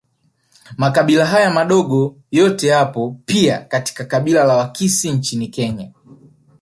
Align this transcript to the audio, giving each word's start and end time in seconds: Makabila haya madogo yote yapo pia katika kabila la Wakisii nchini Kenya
Makabila 0.77 1.25
haya 1.25 1.51
madogo 1.51 2.17
yote 2.31 2.67
yapo 2.67 3.15
pia 3.25 3.59
katika 3.61 4.05
kabila 4.05 4.43
la 4.43 4.55
Wakisii 4.55 5.11
nchini 5.11 5.47
Kenya 5.47 5.91